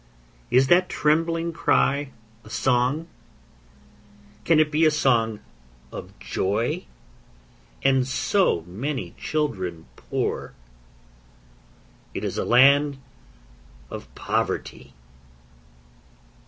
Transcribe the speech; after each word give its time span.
Is 0.49 0.65
that 0.65 0.89
trembling 0.89 1.53
cry 1.53 2.09
a 2.43 2.49
song? 2.49 3.07
Can 4.45 4.59
it 4.59 4.71
be 4.71 4.83
a 4.83 4.89
song 4.89 5.41
of 5.91 6.17
joy? 6.17 6.85
And 7.83 8.07
so 8.07 8.61
many 8.65 9.11
children 9.19 9.85
poor? 9.95 10.55
It 12.15 12.23
is 12.23 12.39
a 12.39 12.45
land 12.45 12.97
of 13.91 14.07
poverty! 14.15 14.95